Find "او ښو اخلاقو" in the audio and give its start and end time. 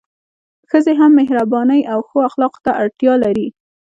1.91-2.63